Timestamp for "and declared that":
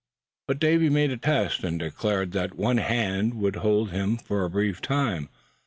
1.63-2.55